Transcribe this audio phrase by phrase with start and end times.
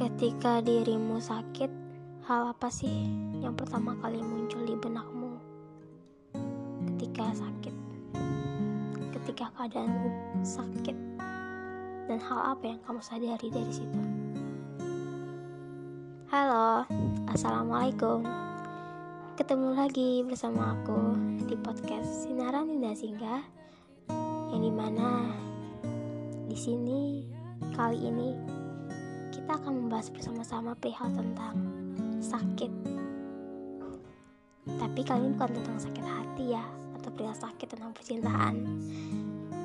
[0.00, 1.68] Ketika dirimu sakit,
[2.24, 3.04] hal apa sih
[3.44, 5.36] yang pertama kali muncul di benakmu?
[6.88, 7.74] Ketika sakit,
[9.12, 10.08] ketika keadaanmu
[10.40, 10.96] sakit,
[12.08, 14.00] dan hal apa yang kamu sadari dari situ?
[16.32, 16.88] Halo,
[17.28, 18.24] assalamualaikum.
[19.36, 21.12] Ketemu lagi bersama aku
[21.44, 23.44] di podcast Sinaran Indah Singgah,
[24.48, 25.28] yang di mana
[26.48, 27.28] di sini
[27.76, 28.59] kali ini
[29.40, 31.56] kita akan membahas bersama-sama perihal tentang
[32.20, 32.68] sakit.
[34.68, 36.64] Tapi kali ini bukan tentang sakit hati ya,
[37.00, 38.54] atau perihal sakit tentang percintaan.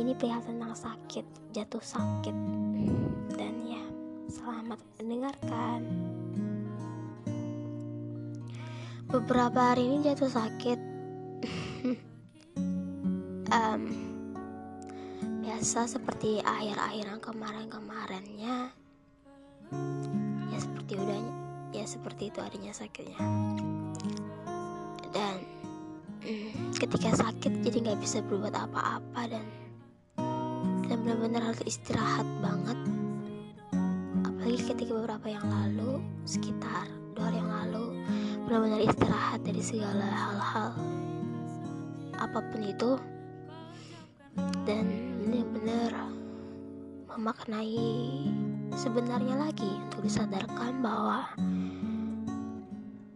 [0.00, 2.32] Ini perihal tentang sakit, jatuh sakit.
[3.36, 3.84] Dan ya,
[4.32, 5.80] selamat mendengarkan.
[9.12, 10.80] Beberapa hari ini jatuh sakit.
[13.52, 13.82] um,
[15.44, 18.87] biasa seperti akhir-akhiran kemarin-kemarinnya
[20.48, 21.18] ya seperti udah
[21.72, 23.20] ya seperti itu adanya sakitnya.
[25.12, 25.36] Dan
[26.24, 29.46] mm, ketika sakit jadi nggak bisa berbuat apa-apa dan
[30.88, 32.78] dan benar-benar harus istirahat banget.
[34.24, 37.84] Apalagi ketika beberapa yang lalu sekitar dua hari yang lalu
[38.48, 40.72] benar-benar istirahat dari segala hal-hal
[42.16, 42.92] apa pun itu.
[44.64, 44.86] Dan
[45.24, 45.92] benar-benar
[47.10, 48.30] memaknai
[48.78, 51.26] sebenarnya lagi untuk disadarkan bahwa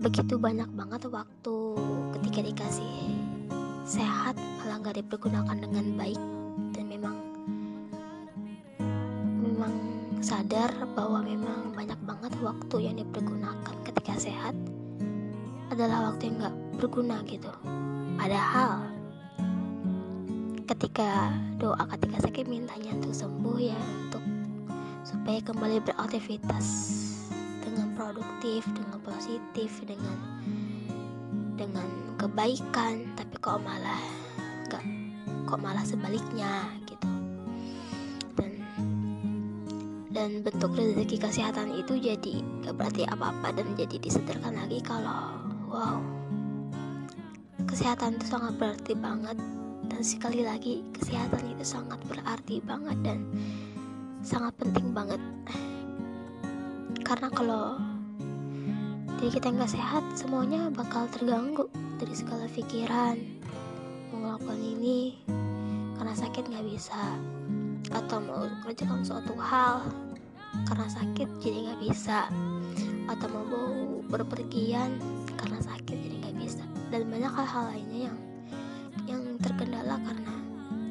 [0.03, 1.57] begitu banyak banget waktu
[2.19, 3.15] ketika dikasih
[3.87, 6.19] sehat malah nggak dipergunakan dengan baik.
[6.75, 7.17] Dan memang
[9.39, 9.75] memang
[10.19, 14.59] sadar bahwa memang banyak banget waktu yang dipergunakan ketika sehat
[15.71, 17.55] adalah waktu yang nggak berguna gitu.
[18.19, 18.83] Padahal
[20.67, 21.31] ketika
[21.63, 24.42] doa ketika sakit mintanya untuk sembuh ya untuk
[25.13, 26.67] supaya kembali beraktivitas
[27.61, 30.17] dengan produktif dengan positif dengan
[31.55, 34.01] dengan kebaikan tapi kok malah
[34.67, 34.85] nggak
[35.45, 37.09] kok malah sebaliknya gitu.
[38.33, 38.53] Dan
[40.17, 45.37] dan bentuk rezeki kesehatan itu jadi gak berarti apa-apa dan jadi disadarkan lagi kalau
[45.69, 46.01] wow
[47.69, 49.37] kesehatan itu sangat berarti banget.
[49.83, 53.19] Dan sekali lagi kesehatan itu sangat berarti banget dan
[54.23, 55.19] sangat penting banget.
[57.03, 57.77] Karena kalau
[59.19, 61.67] diri kita nggak sehat semuanya bakal terganggu
[61.99, 63.19] dari segala pikiran.
[64.11, 65.19] Mau melakukan ini
[65.99, 67.19] karena sakit nggak bisa
[67.93, 69.85] atau mau kerjakan suatu hal
[70.65, 72.31] karena sakit jadi nggak bisa
[73.11, 73.47] atau mau
[74.07, 74.97] berpergian
[75.35, 76.63] karena sakit jadi nggak bisa.
[76.95, 78.19] Dan banyak hal-hal lainnya yang
[79.11, 80.35] yang terkendala karena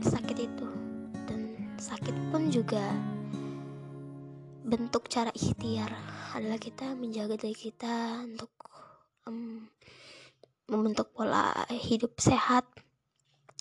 [0.04, 0.68] sakit itu.
[1.28, 2.84] Dan sakit pun juga
[4.72, 5.92] bentuk cara ikhtiar.
[6.32, 8.56] Adalah kita menjaga diri kita untuk
[9.28, 9.68] um,
[10.72, 12.64] membentuk pola hidup sehat.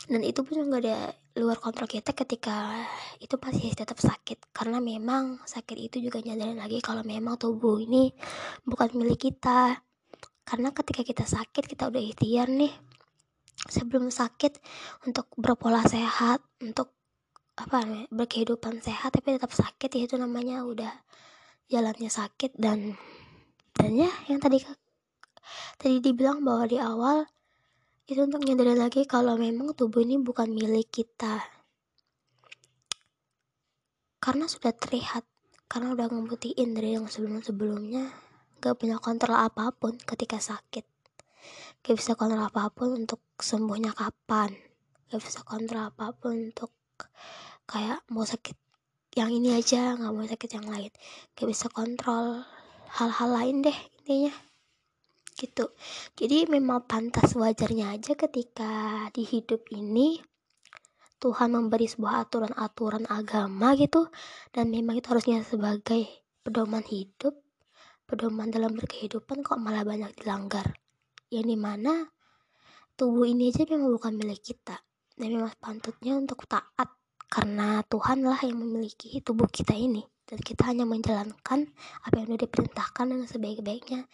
[0.07, 2.87] Dan itu pun nggak ada luar kontrol kita ketika
[3.19, 4.55] itu pasti tetap sakit.
[4.55, 8.15] Karena memang sakit itu juga nyadarin lagi kalau memang tubuh ini
[8.63, 9.83] bukan milik kita.
[10.47, 12.71] Karena ketika kita sakit kita udah ikhtiar nih.
[13.61, 14.63] Sebelum sakit
[15.11, 17.00] untuk berpola sehat untuk
[17.61, 20.93] apa namanya berkehidupan sehat tapi tetap sakit ya itu namanya udah
[21.69, 22.97] jalannya sakit dan
[23.77, 24.65] dan ya yang tadi
[25.77, 27.29] tadi dibilang bahwa di awal
[28.11, 31.47] itu untuk nyadarin lagi kalau memang tubuh ini bukan milik kita.
[34.19, 35.23] Karena sudah terlihat
[35.71, 38.11] karena udah ngebuktiin dari yang sebelum-sebelumnya
[38.59, 40.83] gak punya kontrol apa pun ketika sakit.
[41.87, 44.59] Gak bisa kontrol apa pun untuk sembuhnya kapan.
[45.07, 46.75] Gak bisa kontrol apa pun untuk
[47.71, 48.57] kayak mau sakit
[49.19, 50.93] yang ini aja nggak mau sakit yang lain.
[51.35, 52.47] Gak bisa kontrol
[52.95, 54.35] hal-hal lain deh intinya.
[55.35, 55.67] Gitu.
[56.15, 60.23] Jadi memang pantas wajarnya aja ketika di hidup ini
[61.21, 64.07] Tuhan memberi sebuah aturan-aturan agama gitu.
[64.55, 66.07] Dan memang itu harusnya sebagai
[66.47, 67.35] pedoman hidup.
[68.07, 70.79] Pedoman dalam berkehidupan kok malah banyak dilanggar.
[71.35, 71.95] Yang di mana
[72.95, 74.79] tubuh ini aja memang bukan milik kita.
[75.19, 77.00] Dan memang pantutnya untuk taat
[77.31, 81.71] karena Tuhanlah yang memiliki tubuh kita ini dan kita hanya menjalankan
[82.03, 84.11] apa yang sudah diperintahkan dengan sebaik-baiknya.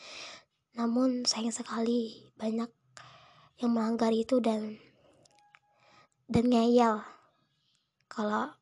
[0.77, 2.69] Namun sayang sekali banyak
[3.65, 4.77] yang melanggar itu dan
[6.29, 7.01] dan ngeyel.
[8.13, 8.53] Kalau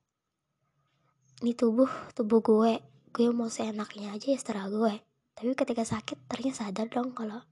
[1.42, 2.78] ini tubuh tubuh gue
[3.10, 5.02] gue mau seenaknya aja ya setelah gue.
[5.34, 7.42] Tapi ketika sakit ternyata sadar dong kalau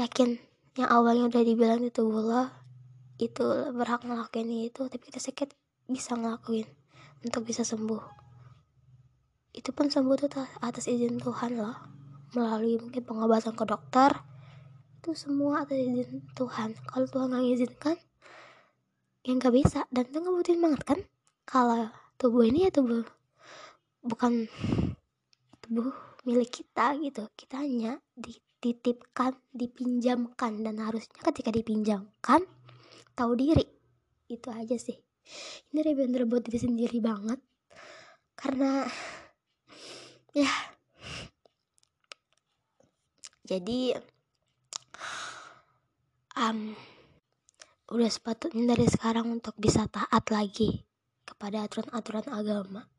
[0.00, 0.40] yakin
[0.80, 2.48] yang awalnya udah dibilang itu tubuh
[3.22, 5.54] itu berhak ngelakuin itu tapi kita sakit
[5.86, 6.66] bisa ngelakuin
[7.22, 8.02] untuk bisa sembuh.
[9.54, 10.32] Itu pun sembuh tuh
[10.64, 11.76] atas izin Tuhan loh
[12.32, 14.10] melalui mungkin pengobatan ke dokter
[15.02, 16.78] itu semua atas izin Tuhan.
[16.86, 17.96] Kalau Tuhan nggak izinkan
[19.26, 19.82] yang nggak bisa.
[19.90, 21.00] Dan itu ngebutin banget kan?
[21.42, 23.02] Kalau tubuh ini ya tubuh
[24.06, 24.46] bukan
[25.58, 25.90] tubuh
[26.22, 27.26] milik kita gitu.
[27.34, 30.62] Kita hanya dititipkan dipinjamkan.
[30.62, 32.46] Dan harusnya ketika dipinjamkan
[33.16, 33.64] tahu diri.
[34.28, 34.96] Itu aja sih.
[35.72, 37.40] Ini bener buat diri sendiri banget.
[38.36, 38.84] Karena
[40.36, 40.52] ya.
[43.42, 43.92] Jadi
[46.38, 46.72] um,
[47.92, 50.88] udah sepatutnya dari sekarang untuk bisa taat lagi
[51.28, 52.91] kepada aturan-aturan agama